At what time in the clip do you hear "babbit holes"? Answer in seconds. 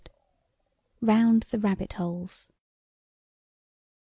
1.59-2.49